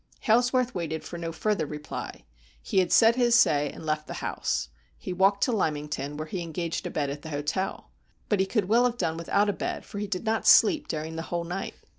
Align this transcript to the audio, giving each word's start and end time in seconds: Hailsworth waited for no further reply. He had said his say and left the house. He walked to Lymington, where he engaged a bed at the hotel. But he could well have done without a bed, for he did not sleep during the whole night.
Hailsworth 0.21 0.73
waited 0.73 1.03
for 1.03 1.19
no 1.19 1.31
further 1.31 1.67
reply. 1.67 2.23
He 2.59 2.79
had 2.79 2.91
said 2.91 3.15
his 3.17 3.35
say 3.35 3.69
and 3.69 3.85
left 3.85 4.07
the 4.07 4.15
house. 4.15 4.69
He 4.97 5.13
walked 5.13 5.43
to 5.43 5.51
Lymington, 5.51 6.17
where 6.17 6.25
he 6.25 6.41
engaged 6.41 6.87
a 6.87 6.89
bed 6.89 7.11
at 7.11 7.21
the 7.21 7.29
hotel. 7.29 7.91
But 8.27 8.39
he 8.39 8.47
could 8.47 8.65
well 8.67 8.85
have 8.85 8.97
done 8.97 9.15
without 9.15 9.47
a 9.47 9.53
bed, 9.53 9.85
for 9.85 9.99
he 9.99 10.07
did 10.07 10.25
not 10.25 10.47
sleep 10.47 10.87
during 10.87 11.17
the 11.17 11.21
whole 11.29 11.43
night. 11.43 11.75